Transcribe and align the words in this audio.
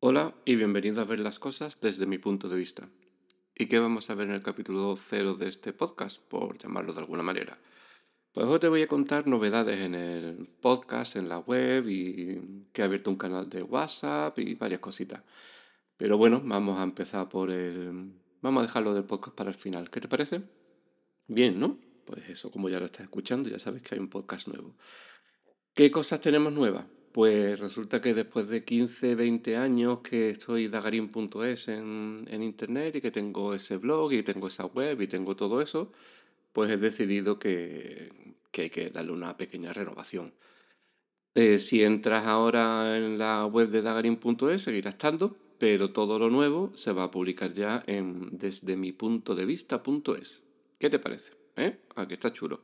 Hola 0.00 0.32
y 0.44 0.54
bienvenido 0.54 1.00
a 1.00 1.04
ver 1.04 1.18
las 1.18 1.40
cosas 1.40 1.78
desde 1.80 2.06
mi 2.06 2.18
punto 2.18 2.48
de 2.48 2.54
vista. 2.54 2.88
¿Y 3.52 3.66
qué 3.66 3.80
vamos 3.80 4.08
a 4.08 4.14
ver 4.14 4.28
en 4.28 4.34
el 4.34 4.44
capítulo 4.44 4.94
cero 4.94 5.34
de 5.34 5.48
este 5.48 5.72
podcast, 5.72 6.22
por 6.22 6.56
llamarlo 6.56 6.92
de 6.92 7.00
alguna 7.00 7.24
manera? 7.24 7.58
Pues 8.30 8.46
hoy 8.46 8.60
te 8.60 8.68
voy 8.68 8.82
a 8.82 8.86
contar 8.86 9.26
novedades 9.26 9.80
en 9.80 9.96
el 9.96 10.46
podcast, 10.60 11.16
en 11.16 11.28
la 11.28 11.40
web 11.40 11.88
y 11.88 12.68
que 12.72 12.82
he 12.82 12.84
abierto 12.84 13.10
un 13.10 13.16
canal 13.16 13.50
de 13.50 13.64
WhatsApp 13.64 14.38
y 14.38 14.54
varias 14.54 14.78
cositas. 14.78 15.20
Pero 15.96 16.16
bueno, 16.16 16.40
vamos 16.44 16.78
a 16.78 16.84
empezar 16.84 17.28
por 17.28 17.50
el... 17.50 18.12
Vamos 18.40 18.62
a 18.62 18.66
dejarlo 18.66 18.94
del 18.94 19.02
podcast 19.02 19.36
para 19.36 19.50
el 19.50 19.56
final. 19.56 19.90
¿Qué 19.90 20.00
te 20.00 20.06
parece? 20.06 20.42
Bien, 21.26 21.58
¿no? 21.58 21.76
Pues 22.04 22.28
eso, 22.28 22.52
como 22.52 22.68
ya 22.68 22.78
lo 22.78 22.86
estás 22.86 23.02
escuchando, 23.02 23.50
ya 23.50 23.58
sabes 23.58 23.82
que 23.82 23.96
hay 23.96 24.00
un 24.00 24.08
podcast 24.08 24.46
nuevo. 24.46 24.76
¿Qué 25.74 25.90
cosas 25.90 26.20
tenemos 26.20 26.52
nuevas? 26.52 26.86
Pues 27.18 27.58
resulta 27.58 28.00
que 28.00 28.14
después 28.14 28.46
de 28.46 28.64
15, 28.64 29.16
20 29.16 29.56
años 29.56 30.02
que 30.04 30.30
estoy 30.30 30.68
dagarin.es 30.68 31.66
en, 31.66 32.24
en 32.30 32.44
internet 32.44 32.94
y 32.94 33.00
que 33.00 33.10
tengo 33.10 33.54
ese 33.54 33.76
blog 33.76 34.12
y 34.12 34.22
tengo 34.22 34.46
esa 34.46 34.66
web 34.66 35.00
y 35.00 35.08
tengo 35.08 35.34
todo 35.34 35.60
eso, 35.60 35.90
pues 36.52 36.70
he 36.70 36.76
decidido 36.76 37.40
que, 37.40 38.08
que 38.52 38.62
hay 38.62 38.70
que 38.70 38.90
darle 38.90 39.10
una 39.10 39.36
pequeña 39.36 39.72
renovación. 39.72 40.32
Eh, 41.34 41.58
si 41.58 41.82
entras 41.82 42.24
ahora 42.24 42.96
en 42.96 43.18
la 43.18 43.46
web 43.46 43.66
de 43.68 43.82
dagarin.es, 43.82 44.62
seguirá 44.62 44.90
estando, 44.90 45.36
pero 45.58 45.90
todo 45.90 46.20
lo 46.20 46.30
nuevo 46.30 46.70
se 46.76 46.92
va 46.92 47.02
a 47.02 47.10
publicar 47.10 47.52
ya 47.52 47.82
en 47.88 48.38
desde 48.38 48.76
mi 48.76 48.92
punto 48.92 49.34
de 49.34 49.44
vista.es. 49.44 50.44
¿Qué 50.78 50.88
te 50.88 51.00
parece? 51.00 51.32
¿Eh? 51.56 51.80
Aquí 51.96 52.14
está 52.14 52.32
chulo. 52.32 52.62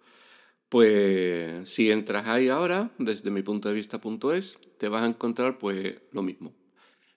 Pues 0.74 1.68
si 1.68 1.92
entras 1.92 2.26
ahí 2.26 2.48
ahora, 2.48 2.90
desde 2.98 3.30
mi 3.30 3.42
punto 3.42 3.68
de 3.68 3.76
vista.es, 3.76 4.58
te 4.76 4.88
vas 4.88 5.04
a 5.04 5.06
encontrar 5.06 5.56
pues 5.56 6.02
lo 6.10 6.24
mismo. 6.24 6.52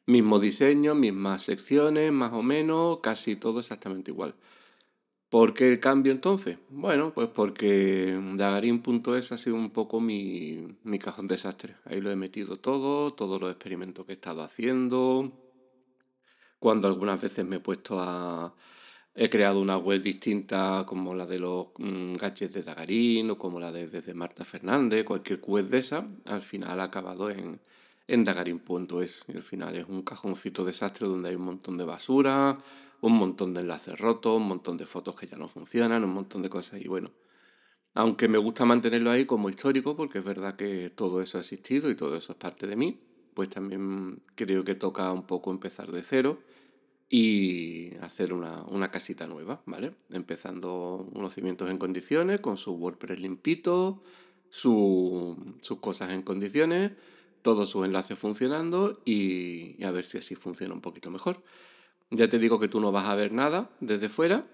Mismo 0.05 0.39
diseño, 0.39 0.93
mismas 0.93 1.41
secciones, 1.41 2.11
más 2.11 2.33
o 2.33 2.43
menos, 2.43 2.99
casi 3.01 3.35
todo 3.35 3.61
exactamente 3.61 4.11
igual. 4.11 4.35
¿Por 5.29 5.55
qué 5.55 5.69
el 5.69 5.79
cambio 5.79 6.11
entonces? 6.11 6.59
Bueno, 6.69 7.11
pues 7.15 7.29
porque 7.29 8.21
Dagarin.es 8.35 9.31
ha 9.31 9.39
sido 9.39 9.55
un 9.55 9.71
poco 9.71 10.01
mi, 10.01 10.77
mi 10.83 10.99
cajón 10.99 11.25
desastre. 11.25 11.77
Ahí 11.85 11.99
lo 11.99 12.11
he 12.11 12.15
metido 12.15 12.57
todo, 12.57 13.11
todos 13.15 13.41
los 13.41 13.49
experimentos 13.49 14.05
que 14.05 14.11
he 14.11 14.15
estado 14.17 14.43
haciendo. 14.43 15.31
Cuando 16.59 16.87
algunas 16.87 17.19
veces 17.19 17.43
me 17.43 17.55
he 17.55 17.59
puesto 17.59 17.99
a, 17.99 18.53
He 19.19 19.31
creado 19.31 19.59
una 19.59 19.77
web 19.77 19.99
distinta 19.99 20.85
como 20.85 21.15
la 21.15 21.25
de 21.25 21.39
los 21.39 21.69
mm, 21.79 22.13
gadgets 22.17 22.53
de 22.53 22.61
Dagarín 22.61 23.31
o 23.31 23.37
como 23.39 23.59
la 23.59 23.71
de 23.71 23.87
desde 23.87 24.13
Marta 24.13 24.45
Fernández, 24.45 25.03
cualquier 25.05 25.41
web 25.41 25.65
de 25.65 25.79
esa, 25.79 26.05
al 26.25 26.43
final 26.43 26.79
ha 26.79 26.83
acabado 26.83 27.31
en, 27.31 27.59
en 28.07 28.23
dagarin.es. 28.23 29.25
Y 29.27 29.35
al 29.35 29.41
final 29.41 29.75
es 29.75 29.87
un 29.89 30.03
cajoncito 30.03 30.63
desastre 30.63 31.07
donde 31.07 31.29
hay 31.29 31.35
un 31.35 31.45
montón 31.45 31.77
de 31.77 31.83
basura, 31.83 32.59
un 33.01 33.13
montón 33.17 33.55
de 33.55 33.61
enlaces 33.61 33.99
rotos, 33.99 34.37
un 34.37 34.49
montón 34.49 34.77
de 34.77 34.85
fotos 34.85 35.15
que 35.15 35.25
ya 35.25 35.35
no 35.35 35.47
funcionan, 35.47 36.03
un 36.03 36.13
montón 36.13 36.43
de 36.43 36.49
cosas. 36.49 36.79
Y 36.79 36.87
bueno, 36.87 37.09
aunque 37.95 38.27
me 38.27 38.37
gusta 38.37 38.65
mantenerlo 38.65 39.09
ahí 39.09 39.25
como 39.25 39.49
histórico, 39.49 39.95
porque 39.95 40.19
es 40.19 40.25
verdad 40.25 40.55
que 40.55 40.91
todo 40.91 41.23
eso 41.23 41.39
ha 41.39 41.41
existido 41.41 41.89
y 41.89 41.95
todo 41.95 42.15
eso 42.17 42.33
es 42.33 42.37
parte 42.37 42.67
de 42.67 42.75
mí, 42.75 42.99
pues 43.33 43.49
también 43.49 44.21
creo 44.35 44.63
que 44.63 44.75
toca 44.75 45.11
un 45.11 45.25
poco 45.25 45.49
empezar 45.49 45.91
de 45.91 46.03
cero 46.03 46.37
y 47.09 47.95
hacer 48.01 48.33
una, 48.33 48.63
una, 48.63 48.91
casita 48.91 49.27
nueva, 49.27 49.61
¿vale? 49.65 49.93
Empezando 50.09 51.09
unos 51.13 51.33
cimientos 51.33 51.69
en 51.69 51.77
condiciones, 51.77 52.41
con 52.41 52.57
su 52.57 52.73
WordPress 52.73 53.19
limpito, 53.19 54.03
su, 54.49 55.55
sus 55.61 55.79
cosas 55.79 56.11
en 56.11 56.21
condiciones, 56.21 56.93
todos 57.41 57.69
sus 57.69 57.85
enlaces 57.85 58.19
funcionando 58.19 59.01
y, 59.05 59.81
a 59.83 59.91
ver 59.91 60.03
si 60.03 60.17
así 60.17 60.35
funciona 60.35 60.73
un 60.73 60.81
poquito 60.81 61.09
mejor. 61.11 61.41
Ya 62.09 62.27
te 62.27 62.39
digo 62.39 62.59
que 62.59 62.67
tú 62.67 62.79
no 62.79 62.91
vas 62.91 63.07
a 63.07 63.15
ver 63.15 63.31
nada 63.31 63.69
desde 63.79 64.09
fuera, 64.09 64.45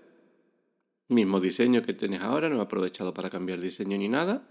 mismo 1.08 1.40
diseño 1.40 1.82
que 1.82 1.94
tienes 1.94 2.22
ahora, 2.22 2.50
no 2.50 2.58
he 2.58 2.62
aprovechado 2.62 3.14
para 3.14 3.30
cambiar 3.30 3.60
diseño 3.60 3.98
ni 3.98 4.10
nada. 4.10 4.48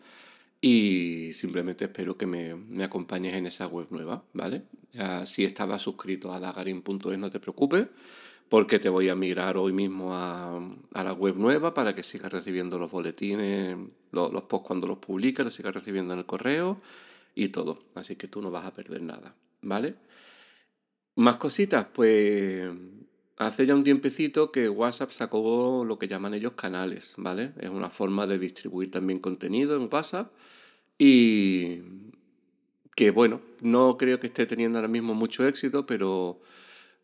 Y 0.61 1.33
simplemente 1.35 1.87
espero 1.87 2.17
que 2.17 2.27
me, 2.27 2.55
me, 2.55 2.85
acompañes 2.85 3.35
en 3.35 3.47
esa 3.47 3.67
web 3.67 3.89
nueva, 3.91 4.25
¿vale? 4.33 4.63
Si 5.25 5.45
estabas 5.45 5.83
suscrito 5.83 6.33
a 6.33 6.41
dagarin.es 6.41 7.19
no 7.19 7.31
te 7.31 7.41
preocupes, 7.41 7.87
porque 8.49 8.79
te 8.79 8.89
voy 8.89 9.09
a 9.09 9.17
migrar 9.17 9.57
hoy 9.57 9.73
mismo 9.73 10.15
a, 10.15 10.59
a, 10.93 11.05
la 11.05 11.13
web 11.15 11.37
nueva 11.37 11.73
para 11.73 11.95
que 11.95 12.03
sigas 12.03 12.31
recibiendo 12.31 12.79
los 12.79 12.91
boletines, 12.91 13.77
los, 14.11 14.33
los 14.33 14.43
posts 14.43 14.67
cuando 14.67 14.87
los 14.87 14.99
publicas, 14.99 15.47
los 15.47 15.55
sigas 15.55 15.73
recibiendo 15.73 16.13
en 16.13 16.19
el 16.19 16.27
correo 16.27 16.81
y 17.35 17.49
todo. 17.49 17.79
Así 17.95 18.17
que 18.17 18.29
tú 18.29 18.43
no 18.43 18.51
vas 18.51 18.67
a 18.67 18.73
perder 18.75 19.03
nada, 19.03 19.35
¿vale? 19.63 19.95
Más 21.17 21.39
cositas, 21.39 21.87
pues 21.93 22.71
Hace 23.43 23.67
ya 23.67 23.75
un 23.75 23.83
tiempecito 23.83 24.53
que 24.53 24.69
WhatsApp 24.69 25.11
sacó 25.11 25.85
lo 25.85 25.99
que 25.99 26.07
llaman 26.07 26.35
ellos 26.35 26.53
canales, 26.53 27.15
¿vale? 27.17 27.53
Es 27.59 27.71
una 27.71 27.91
forma 27.91 28.27
de 28.27 28.39
distribuir 28.39 28.91
también 28.91 29.19
contenido 29.19 29.77
en 29.77 29.89
WhatsApp 29.91 30.33
y 30.97 31.81
que 32.95 33.11
bueno, 33.11 33.41
no 33.61 33.97
creo 33.97 34.21
que 34.21 34.27
esté 34.29 34.47
teniendo 34.47 34.79
ahora 34.79 34.89
mismo 34.89 35.15
mucho 35.15 35.47
éxito, 35.47 35.87
pero 35.87 36.41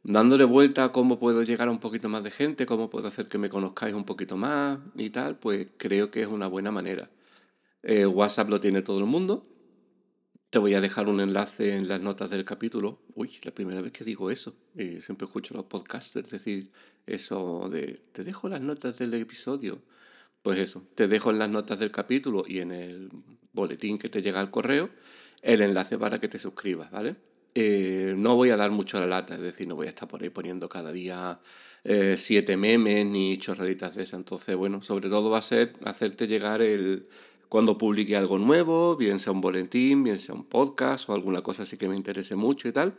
dándole 0.02 0.44
vuelta 0.44 0.84
a 0.84 0.92
cómo 0.92 1.18
puedo 1.18 1.42
llegar 1.42 1.68
a 1.68 1.70
un 1.70 1.80
poquito 1.80 2.08
más 2.08 2.24
de 2.24 2.30
gente, 2.30 2.66
cómo 2.66 2.90
puedo 2.90 3.08
hacer 3.08 3.28
que 3.28 3.38
me 3.38 3.48
conozcáis 3.48 3.94
un 3.94 4.04
poquito 4.04 4.36
más 4.36 4.78
y 4.96 5.10
tal, 5.10 5.38
pues 5.38 5.68
creo 5.76 6.10
que 6.10 6.22
es 6.22 6.28
una 6.28 6.46
buena 6.46 6.70
manera. 6.70 7.10
Eh, 7.82 8.06
WhatsApp 8.06 8.50
lo 8.50 8.60
tiene 8.60 8.82
todo 8.82 8.98
el 8.98 9.06
mundo, 9.06 9.46
te 10.50 10.58
voy 10.58 10.74
a 10.74 10.80
dejar 10.80 11.08
un 11.08 11.20
enlace 11.20 11.76
en 11.76 11.88
las 11.88 12.00
notas 12.00 12.30
del 12.30 12.44
capítulo. 12.44 13.00
Uy, 13.14 13.30
la 13.42 13.52
primera 13.52 13.82
vez 13.82 13.92
que 13.92 14.04
digo 14.04 14.30
eso. 14.30 14.54
Eh, 14.76 15.00
siempre 15.02 15.26
escucho 15.26 15.54
los 15.54 15.66
podcasters 15.66 16.30
decir 16.30 16.70
eso 17.06 17.68
de 17.70 18.00
te 18.12 18.24
dejo 18.24 18.48
las 18.48 18.60
notas 18.62 18.98
del 18.98 19.12
episodio. 19.14 19.82
Pues 20.42 20.58
eso, 20.58 20.84
te 20.94 21.06
dejo 21.06 21.30
en 21.30 21.38
las 21.38 21.50
notas 21.50 21.80
del 21.80 21.90
capítulo 21.90 22.44
y 22.46 22.60
en 22.60 22.72
el 22.72 23.10
boletín 23.52 23.98
que 23.98 24.08
te 24.08 24.22
llega 24.22 24.40
al 24.40 24.50
correo 24.50 24.88
el 25.42 25.62
enlace 25.62 25.98
para 25.98 26.18
que 26.18 26.28
te 26.28 26.38
suscribas, 26.38 26.90
¿vale? 26.90 27.16
Eh, 27.54 28.14
no 28.16 28.36
voy 28.36 28.50
a 28.50 28.56
dar 28.56 28.70
mucho 28.70 29.00
la 29.00 29.06
lata, 29.06 29.34
es 29.34 29.40
decir, 29.40 29.66
no 29.66 29.74
voy 29.74 29.86
a 29.86 29.90
estar 29.90 30.08
por 30.08 30.22
ahí 30.22 30.30
poniendo 30.30 30.68
cada 30.68 30.92
día 30.92 31.40
eh, 31.84 32.16
siete 32.16 32.56
memes 32.56 33.06
ni 33.06 33.38
chorraditas 33.38 33.94
de 33.94 34.02
eso. 34.02 34.16
Entonces, 34.16 34.54
bueno, 34.56 34.82
sobre 34.82 35.08
todo 35.08 35.30
va 35.30 35.38
a 35.38 35.42
ser 35.42 35.72
hacerte 35.84 36.26
llegar 36.26 36.62
el, 36.62 37.08
cuando 37.48 37.78
publique 37.78 38.16
algo 38.16 38.38
nuevo, 38.38 38.96
bien 38.96 39.18
sea 39.18 39.32
un 39.32 39.40
boletín, 39.40 40.04
bien 40.04 40.18
sea 40.18 40.34
un 40.34 40.44
podcast 40.44 41.08
o 41.08 41.14
alguna 41.14 41.42
cosa 41.42 41.62
así 41.62 41.76
que 41.76 41.88
me 41.88 41.96
interese 41.96 42.36
mucho 42.36 42.68
y 42.68 42.72
tal, 42.72 42.94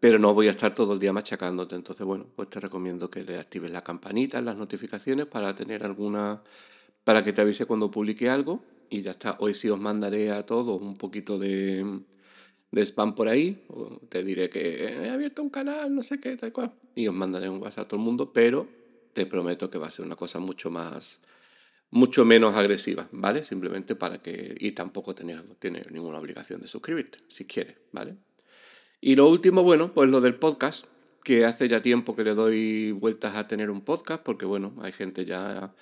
pero 0.00 0.18
no 0.18 0.34
voy 0.34 0.48
a 0.48 0.50
estar 0.50 0.74
todo 0.74 0.94
el 0.94 0.98
día 0.98 1.12
machacándote. 1.12 1.76
Entonces, 1.76 2.06
bueno, 2.06 2.26
pues 2.34 2.48
te 2.50 2.60
recomiendo 2.60 3.10
que 3.10 3.22
le 3.24 3.38
actives 3.38 3.70
la 3.70 3.84
campanita, 3.84 4.40
las 4.40 4.56
notificaciones 4.56 5.26
para 5.26 5.54
tener 5.54 5.84
alguna, 5.84 6.42
para 7.04 7.22
que 7.22 7.32
te 7.32 7.40
avise 7.42 7.66
cuando 7.66 7.90
publique 7.90 8.28
algo 8.30 8.64
y 8.92 9.00
ya 9.00 9.12
está. 9.12 9.36
Hoy 9.40 9.54
sí 9.54 9.70
os 9.70 9.80
mandaré 9.80 10.30
a 10.30 10.44
todos 10.44 10.80
un 10.80 10.96
poquito 10.96 11.38
de, 11.38 12.02
de 12.70 12.82
spam 12.82 13.14
por 13.14 13.26
ahí, 13.26 13.64
te 14.10 14.22
diré 14.22 14.50
que 14.50 14.84
he 14.84 15.10
abierto 15.10 15.42
un 15.42 15.48
canal, 15.48 15.94
no 15.94 16.02
sé 16.02 16.20
qué, 16.20 16.36
tal 16.36 16.52
cual, 16.52 16.74
y 16.94 17.08
os 17.08 17.14
mandaré 17.14 17.48
un 17.48 17.60
WhatsApp 17.60 17.86
a 17.86 17.88
todo 17.88 18.00
el 18.00 18.04
mundo, 18.04 18.32
pero 18.34 18.68
te 19.14 19.24
prometo 19.24 19.70
que 19.70 19.78
va 19.78 19.86
a 19.86 19.90
ser 19.90 20.04
una 20.04 20.14
cosa 20.14 20.40
mucho 20.40 20.70
más 20.70 21.20
mucho 21.90 22.24
menos 22.24 22.54
agresiva, 22.54 23.06
¿vale? 23.12 23.42
Simplemente 23.42 23.94
para 23.94 24.16
que... 24.16 24.54
Y 24.58 24.72
tampoco 24.72 25.14
tienes, 25.14 25.42
ninguna 25.90 26.18
obligación 26.18 26.62
de 26.62 26.66
suscribirte, 26.66 27.18
si 27.28 27.44
quieres, 27.44 27.76
¿vale? 27.92 28.16
Y 29.00 29.14
lo 29.14 29.28
último, 29.28 29.62
bueno, 29.62 29.92
pues 29.92 30.08
lo 30.08 30.22
del 30.22 30.36
podcast, 30.36 30.86
que 31.22 31.44
hace 31.44 31.68
ya 31.68 31.82
tiempo 31.82 32.16
que 32.16 32.24
le 32.24 32.34
doy 32.34 32.92
vueltas 32.92 33.36
a 33.36 33.46
tener 33.46 33.70
un 33.70 33.82
podcast, 33.82 34.22
porque 34.22 34.46
bueno, 34.46 34.74
hay 34.80 34.92
gente 34.92 35.26
ya 35.26 35.74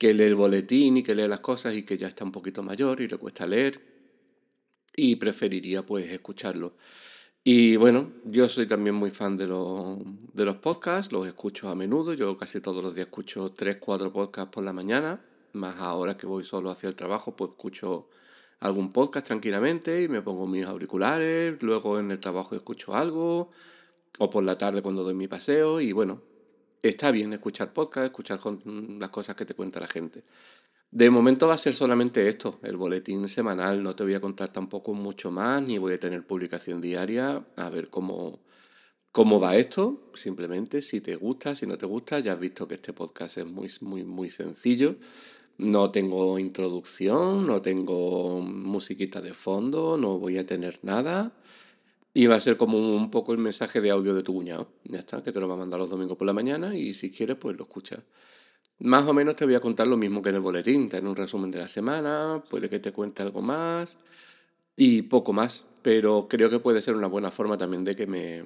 que 0.00 0.14
lee 0.14 0.24
el 0.24 0.34
boletín 0.34 0.96
y 0.96 1.02
que 1.02 1.14
lee 1.14 1.28
las 1.28 1.40
cosas 1.40 1.74
y 1.74 1.84
que 1.84 1.98
ya 1.98 2.08
está 2.08 2.24
un 2.24 2.32
poquito 2.32 2.62
mayor 2.62 3.02
y 3.02 3.06
le 3.06 3.18
cuesta 3.18 3.46
leer 3.46 3.78
y 4.96 5.16
preferiría 5.16 5.84
pues 5.84 6.10
escucharlo. 6.10 6.72
Y 7.44 7.76
bueno, 7.76 8.10
yo 8.24 8.48
soy 8.48 8.66
también 8.66 8.96
muy 8.96 9.10
fan 9.10 9.36
de, 9.36 9.46
los, 9.46 9.98
de 10.32 10.44
los 10.46 10.56
podcasts, 10.56 11.12
los 11.12 11.26
escucho 11.26 11.68
a 11.68 11.74
menudo, 11.74 12.14
yo 12.14 12.36
casi 12.38 12.62
todos 12.62 12.82
los 12.82 12.94
días 12.94 13.08
escucho 13.08 13.52
3, 13.52 13.76
4 13.78 14.10
podcasts 14.12 14.50
por 14.50 14.64
la 14.64 14.72
mañana 14.72 15.20
más 15.52 15.76
ahora 15.78 16.16
que 16.16 16.26
voy 16.26 16.44
solo 16.44 16.70
hacia 16.70 16.88
el 16.88 16.94
trabajo, 16.94 17.36
pues 17.36 17.50
escucho 17.50 18.08
algún 18.60 18.92
podcast 18.92 19.26
tranquilamente 19.26 20.02
y 20.02 20.08
me 20.08 20.22
pongo 20.22 20.46
mis 20.46 20.64
auriculares, 20.64 21.62
luego 21.62 21.98
en 21.98 22.10
el 22.10 22.20
trabajo 22.20 22.54
escucho 22.54 22.94
algo, 22.94 23.50
o 24.18 24.30
por 24.30 24.44
la 24.44 24.56
tarde 24.56 24.82
cuando 24.82 25.02
doy 25.02 25.14
mi 25.14 25.28
paseo, 25.28 25.80
y 25.80 25.92
bueno, 25.92 26.22
está 26.82 27.10
bien 27.10 27.32
escuchar 27.32 27.72
podcast, 27.72 28.06
escuchar 28.06 28.40
las 28.64 29.10
cosas 29.10 29.36
que 29.36 29.44
te 29.44 29.54
cuenta 29.54 29.80
la 29.80 29.88
gente. 29.88 30.24
De 30.90 31.08
momento 31.08 31.46
va 31.46 31.54
a 31.54 31.58
ser 31.58 31.74
solamente 31.74 32.28
esto, 32.28 32.58
el 32.62 32.76
boletín 32.76 33.28
semanal, 33.28 33.82
no 33.82 33.94
te 33.94 34.02
voy 34.02 34.14
a 34.14 34.20
contar 34.20 34.52
tampoco 34.52 34.92
mucho 34.92 35.30
más, 35.30 35.62
ni 35.62 35.78
voy 35.78 35.94
a 35.94 36.00
tener 36.00 36.26
publicación 36.26 36.80
diaria, 36.80 37.44
a 37.56 37.70
ver 37.70 37.90
cómo, 37.90 38.40
cómo 39.12 39.38
va 39.38 39.56
esto, 39.56 40.10
simplemente 40.14 40.82
si 40.82 41.00
te 41.00 41.14
gusta, 41.14 41.54
si 41.54 41.66
no 41.66 41.78
te 41.78 41.86
gusta, 41.86 42.18
ya 42.18 42.32
has 42.32 42.40
visto 42.40 42.66
que 42.66 42.74
este 42.74 42.92
podcast 42.92 43.38
es 43.38 43.46
muy, 43.46 43.70
muy, 43.82 44.02
muy 44.02 44.30
sencillo. 44.30 44.96
No 45.58 45.90
tengo 45.90 46.38
introducción, 46.38 47.46
no 47.46 47.60
tengo 47.60 48.40
musiquita 48.40 49.20
de 49.20 49.34
fondo, 49.34 49.98
no 49.98 50.18
voy 50.18 50.38
a 50.38 50.46
tener 50.46 50.78
nada. 50.82 51.34
Y 52.12 52.26
va 52.26 52.36
a 52.36 52.40
ser 52.40 52.56
como 52.56 52.78
un 52.78 53.10
poco 53.10 53.32
el 53.32 53.38
mensaje 53.38 53.80
de 53.80 53.90
audio 53.90 54.14
de 54.14 54.22
tu 54.22 54.34
cuñado. 54.34 54.68
Ya 54.84 54.98
está, 54.98 55.22
que 55.22 55.32
te 55.32 55.40
lo 55.40 55.48
va 55.48 55.54
a 55.54 55.58
mandar 55.58 55.78
los 55.78 55.90
domingos 55.90 56.16
por 56.16 56.26
la 56.26 56.32
mañana 56.32 56.76
y 56.76 56.92
si 56.94 57.10
quieres, 57.10 57.36
pues 57.36 57.56
lo 57.56 57.64
escuchas. 57.64 58.00
Más 58.80 59.06
o 59.06 59.12
menos 59.14 59.36
te 59.36 59.44
voy 59.44 59.54
a 59.54 59.60
contar 59.60 59.86
lo 59.86 59.96
mismo 59.96 60.22
que 60.22 60.30
en 60.30 60.36
el 60.36 60.40
boletín, 60.40 60.88
tener 60.88 61.08
un 61.08 61.16
resumen 61.16 61.50
de 61.50 61.58
la 61.58 61.68
semana, 61.68 62.42
puede 62.50 62.70
que 62.70 62.80
te 62.80 62.92
cuente 62.92 63.22
algo 63.22 63.42
más 63.42 63.98
y 64.76 65.02
poco 65.02 65.32
más, 65.32 65.66
pero 65.82 66.28
creo 66.28 66.50
que 66.50 66.60
puede 66.60 66.80
ser 66.82 66.96
una 66.96 67.08
buena 67.08 67.30
forma 67.30 67.58
también 67.58 67.84
de 67.84 67.96
que 67.96 68.06
me, 68.06 68.44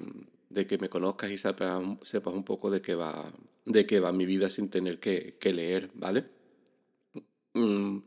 de 0.49 0.67
que 0.67 0.77
me 0.77 0.89
conozcas 0.89 1.31
y 1.31 1.37
sepas, 1.37 1.83
sepas 2.03 2.33
un 2.33 2.43
poco 2.43 2.69
de 2.71 2.81
qué 2.81 2.95
va, 2.95 3.31
de 3.65 3.85
qué 3.85 3.99
va 3.99 4.11
mi 4.11 4.25
vida 4.25 4.49
sin 4.49 4.69
tener 4.69 4.99
que, 4.99 5.37
que 5.39 5.53
leer, 5.53 5.89
¿vale? 5.95 6.25
Mm, 7.53 7.99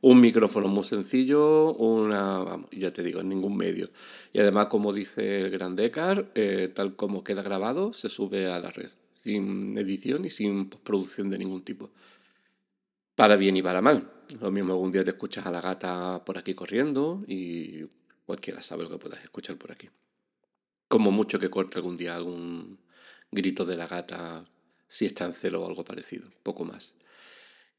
un 0.00 0.20
micrófono 0.20 0.68
muy 0.68 0.84
sencillo, 0.84 1.72
una, 1.74 2.38
vamos, 2.38 2.70
ya 2.70 2.92
te 2.92 3.02
digo, 3.02 3.20
en 3.20 3.28
ningún 3.28 3.56
medio. 3.56 3.90
Y 4.32 4.40
además, 4.40 4.66
como 4.66 4.92
dice 4.92 5.40
el 5.40 5.50
gran 5.50 5.76
Decar, 5.76 6.30
eh, 6.34 6.70
tal 6.74 6.96
como 6.96 7.24
queda 7.24 7.42
grabado, 7.42 7.92
se 7.92 8.08
sube 8.08 8.46
a 8.46 8.58
la 8.58 8.70
red, 8.70 8.90
sin 9.22 9.76
edición 9.78 10.24
y 10.24 10.30
sin 10.30 10.68
postproducción 10.68 11.30
de 11.30 11.38
ningún 11.38 11.62
tipo. 11.62 11.90
Para 13.14 13.36
bien 13.36 13.56
y 13.56 13.62
para 13.62 13.80
mal. 13.80 14.12
Lo 14.40 14.50
mismo 14.50 14.72
algún 14.72 14.92
día 14.92 15.04
te 15.04 15.10
escuchas 15.10 15.46
a 15.46 15.50
la 15.50 15.60
gata 15.60 16.22
por 16.24 16.36
aquí 16.36 16.54
corriendo 16.54 17.24
y 17.26 17.84
cualquiera 18.26 18.60
sabe 18.60 18.82
lo 18.82 18.90
que 18.90 18.98
puedas 18.98 19.22
escuchar 19.22 19.56
por 19.56 19.72
aquí. 19.72 19.88
Como 20.88 21.10
mucho 21.10 21.38
que 21.38 21.48
corte 21.48 21.78
algún 21.78 21.96
día 21.96 22.16
algún 22.16 22.78
grito 23.30 23.64
de 23.64 23.76
la 23.76 23.86
gata 23.86 24.44
si 24.88 25.06
está 25.06 25.24
en 25.24 25.32
celo 25.32 25.62
o 25.62 25.68
algo 25.68 25.84
parecido, 25.84 26.28
poco 26.42 26.64
más. 26.64 26.94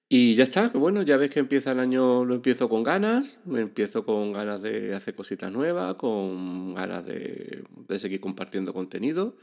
Y 0.09 0.35
ya 0.35 0.43
está, 0.43 0.69
bueno, 0.69 1.01
ya 1.01 1.17
ves 1.17 1.29
que 1.31 1.39
empieza 1.39 1.73
el 1.73 1.79
año, 1.79 2.23
lo 2.23 2.35
empiezo 2.35 2.69
con 2.69 2.81
ganas, 2.83 3.41
me 3.45 3.59
empiezo 3.61 4.05
con 4.05 4.31
ganas 4.31 4.61
de 4.61 4.95
hacer 4.95 5.13
cositas 5.15 5.51
nuevas, 5.51 5.95
con 5.95 6.73
ganas 6.75 7.05
de, 7.05 7.63
de 7.89 7.99
seguir 7.99 8.21
compartiendo 8.21 8.73
contenido. 8.73 9.35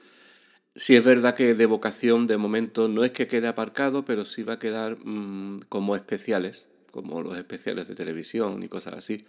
Si 0.76 0.96
es 0.96 1.05
verdad 1.05 1.34
que 1.34 1.55
de 1.55 1.66
vocación 1.66 2.26
de 2.26 2.38
momento 2.38 2.88
no 2.88 3.05
es 3.05 3.12
que 3.12 3.28
quede 3.28 3.49
aparcado, 3.49 4.05
pero 4.05 4.25
sí 4.25 4.43
va 4.44 4.55
a 4.55 4.58
quedar 4.61 4.99
mmm, 5.05 5.61
como 5.69 5.96
especiales, 5.96 6.69
como 6.93 7.22
los 7.22 7.38
especiales 7.38 7.88
de 7.88 7.94
televisión 7.96 8.62
y 8.62 8.69
cosas 8.69 8.94
así. 8.94 9.26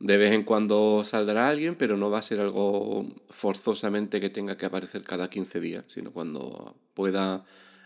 De 0.00 0.16
vez 0.18 0.32
en 0.32 0.44
cuando 0.44 1.04
saldrá 1.04 1.48
alguien, 1.48 1.76
pero 1.76 1.96
no 1.96 2.10
va 2.10 2.18
a 2.18 2.22
ser 2.22 2.40
algo 2.40 3.08
forzosamente 3.30 4.20
que 4.20 4.30
tenga 4.30 4.56
que 4.56 4.66
aparecer 4.66 5.02
cada 5.04 5.30
15 5.30 5.60
días, 5.60 5.84
sino 5.88 6.12
cuando 6.12 6.76
pueda 6.94 7.44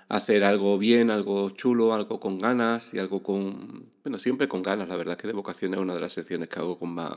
hacer 0.08 0.44
algo 0.44 0.78
bien, 0.78 1.10
algo 1.10 1.50
chulo, 1.50 1.94
algo 1.94 2.18
con 2.20 2.38
ganas 2.38 2.94
y 2.94 2.98
algo 2.98 3.22
con... 3.22 3.90
Bueno, 4.02 4.18
siempre 4.18 4.48
con 4.48 4.62
ganas, 4.62 4.88
la 4.88 4.96
verdad 4.96 5.16
es 5.16 5.22
que 5.22 5.28
de 5.28 5.34
vocación 5.34 5.74
es 5.74 5.80
una 5.80 5.94
de 5.94 6.00
las 6.00 6.12
secciones 6.12 6.48
que 6.48 6.58
hago 6.60 6.78
con 6.78 6.94
más, 6.94 7.12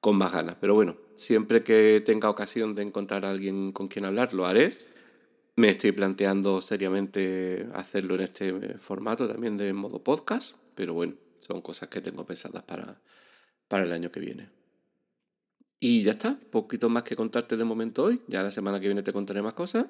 con 0.00 0.16
más 0.16 0.32
ganas. 0.32 0.56
Pero 0.60 0.74
bueno, 0.74 0.96
siempre 1.16 1.62
que 1.64 2.00
tenga 2.04 2.30
ocasión 2.30 2.74
de 2.74 2.82
encontrar 2.82 3.24
a 3.24 3.30
alguien 3.30 3.72
con 3.72 3.88
quien 3.88 4.04
hablar, 4.04 4.34
lo 4.34 4.46
haré. 4.46 4.68
Me 5.56 5.68
estoy 5.70 5.92
planteando 5.92 6.60
seriamente 6.60 7.68
hacerlo 7.74 8.14
en 8.14 8.22
este 8.22 8.78
formato 8.78 9.28
también 9.28 9.56
de 9.56 9.72
modo 9.72 10.02
podcast, 10.02 10.54
pero 10.74 10.94
bueno, 10.94 11.14
son 11.40 11.60
cosas 11.60 11.88
que 11.88 12.00
tengo 12.00 12.24
pensadas 12.24 12.62
para, 12.62 13.00
para 13.68 13.84
el 13.84 13.92
año 13.92 14.10
que 14.10 14.20
viene. 14.20 14.48
Y 15.78 16.04
ya 16.04 16.12
está, 16.12 16.38
poquito 16.50 16.88
más 16.88 17.02
que 17.02 17.16
contarte 17.16 17.56
de 17.56 17.64
momento 17.64 18.04
hoy. 18.04 18.22
Ya 18.28 18.42
la 18.44 18.52
semana 18.52 18.78
que 18.78 18.86
viene 18.86 19.02
te 19.02 19.12
contaré 19.12 19.42
más 19.42 19.52
cosas. 19.52 19.86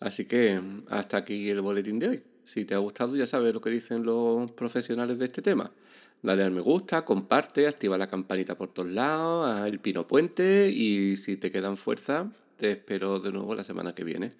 Así 0.00 0.24
que 0.24 0.60
hasta 0.88 1.18
aquí 1.18 1.48
el 1.48 1.60
boletín 1.60 1.98
de 1.98 2.08
hoy. 2.08 2.22
Si 2.44 2.64
te 2.64 2.74
ha 2.74 2.78
gustado, 2.78 3.16
ya 3.16 3.26
sabes 3.26 3.52
lo 3.52 3.60
que 3.60 3.70
dicen 3.70 4.04
los 4.04 4.52
profesionales 4.52 5.18
de 5.18 5.24
este 5.26 5.42
tema. 5.42 5.72
Dale 6.22 6.44
al 6.44 6.50
me 6.50 6.60
gusta, 6.60 7.04
comparte, 7.04 7.66
activa 7.66 7.98
la 7.98 8.08
campanita 8.08 8.56
por 8.56 8.72
todos 8.72 8.90
lados, 8.90 9.50
haz 9.50 9.66
el 9.66 9.80
pino 9.80 10.06
puente 10.06 10.70
y 10.70 11.16
si 11.16 11.36
te 11.36 11.50
quedan 11.50 11.76
fuerzas, 11.76 12.26
te 12.56 12.72
espero 12.72 13.18
de 13.18 13.32
nuevo 13.32 13.54
la 13.54 13.64
semana 13.64 13.94
que 13.94 14.04
viene. 14.04 14.30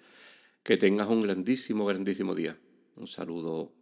Que 0.63 0.77
tengas 0.77 1.07
un 1.07 1.21
grandísimo, 1.21 1.85
grandísimo 1.85 2.35
día. 2.35 2.57
Un 2.95 3.07
saludo 3.07 3.76